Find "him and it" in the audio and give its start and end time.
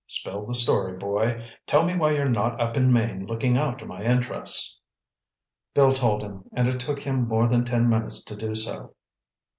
6.23-6.79